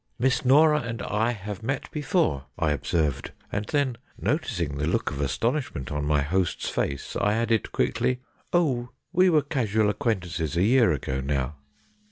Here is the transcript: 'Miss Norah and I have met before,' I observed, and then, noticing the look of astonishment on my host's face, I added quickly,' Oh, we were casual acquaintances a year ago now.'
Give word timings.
'Miss 0.17 0.43
Norah 0.43 0.81
and 0.81 0.99
I 1.03 1.29
have 1.33 1.61
met 1.61 1.91
before,' 1.91 2.45
I 2.57 2.71
observed, 2.71 3.33
and 3.51 3.65
then, 3.65 3.97
noticing 4.19 4.79
the 4.79 4.87
look 4.87 5.11
of 5.11 5.21
astonishment 5.21 5.91
on 5.91 6.05
my 6.05 6.23
host's 6.23 6.69
face, 6.69 7.15
I 7.15 7.33
added 7.33 7.71
quickly,' 7.71 8.19
Oh, 8.51 8.89
we 9.13 9.29
were 9.29 9.43
casual 9.43 9.91
acquaintances 9.91 10.57
a 10.57 10.63
year 10.63 10.91
ago 10.91 11.21
now.' 11.23 11.53